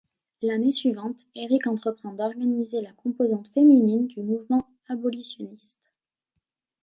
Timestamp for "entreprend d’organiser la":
1.67-2.91